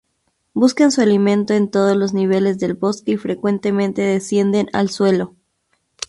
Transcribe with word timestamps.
Buscan 0.55 0.89
su 0.91 1.01
alimento 1.01 1.53
en 1.53 1.69
todos 1.69 1.95
los 1.95 2.11
niveles 2.11 2.57
del 2.57 2.73
bosque 2.73 3.11
y 3.11 3.17
frecuentemente 3.17 4.01
descienden 4.01 4.67
al 4.73 4.89
suelo. 4.89 5.35